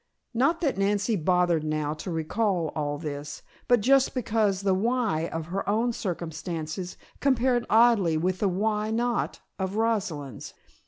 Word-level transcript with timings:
Not 0.33 0.61
that 0.61 0.79
Nancy 0.79 1.15
bothered 1.15 1.63
now 1.63 1.93
to 1.93 2.09
recall 2.09 2.71
all 2.75 2.97
this, 2.97 3.43
but 3.67 3.81
just 3.81 4.15
because 4.15 4.61
the 4.61 4.73
"why" 4.73 5.27
of 5.27 5.45
her 5.53 5.69
own 5.69 5.93
circumstances 5.93 6.97
compared 7.19 7.67
oddly 7.69 8.17
with 8.17 8.39
the 8.39 8.49
"why 8.49 8.89
not" 8.89 9.41
of 9.59 9.75
Rosalind's. 9.75 10.55